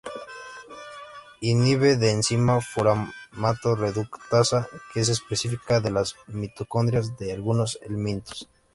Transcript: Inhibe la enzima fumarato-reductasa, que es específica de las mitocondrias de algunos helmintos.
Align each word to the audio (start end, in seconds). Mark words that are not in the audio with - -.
Inhibe 1.49 1.91
la 1.95 2.07
enzima 2.13 2.55
fumarato-reductasa, 2.59 4.67
que 4.91 5.01
es 5.01 5.09
específica 5.09 5.79
de 5.79 5.91
las 5.91 6.15
mitocondrias 6.25 7.19
de 7.19 7.33
algunos 7.33 7.77
helmintos. 7.83 8.49